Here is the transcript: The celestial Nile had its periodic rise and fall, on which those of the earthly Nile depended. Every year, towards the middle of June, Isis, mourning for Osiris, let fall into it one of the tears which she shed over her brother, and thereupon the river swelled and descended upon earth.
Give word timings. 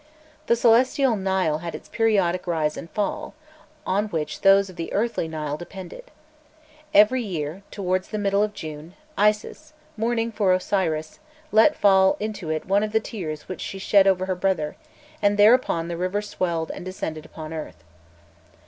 The 0.47 0.55
celestial 0.55 1.15
Nile 1.15 1.59
had 1.59 1.75
its 1.75 1.87
periodic 1.87 2.47
rise 2.47 2.75
and 2.75 2.89
fall, 2.89 3.35
on 3.85 4.07
which 4.07 4.41
those 4.41 4.67
of 4.67 4.75
the 4.75 4.91
earthly 4.93 5.27
Nile 5.27 5.57
depended. 5.57 6.05
Every 6.91 7.21
year, 7.21 7.61
towards 7.69 8.07
the 8.07 8.17
middle 8.17 8.41
of 8.41 8.55
June, 8.55 8.95
Isis, 9.15 9.73
mourning 9.95 10.31
for 10.31 10.53
Osiris, 10.53 11.19
let 11.51 11.75
fall 11.75 12.17
into 12.19 12.49
it 12.49 12.65
one 12.65 12.81
of 12.81 12.93
the 12.93 12.99
tears 12.99 13.43
which 13.47 13.61
she 13.61 13.77
shed 13.77 14.07
over 14.07 14.25
her 14.25 14.33
brother, 14.33 14.75
and 15.21 15.37
thereupon 15.37 15.87
the 15.87 15.97
river 15.97 16.23
swelled 16.23 16.71
and 16.71 16.83
descended 16.83 17.23
upon 17.23 17.53
earth. 17.53 17.83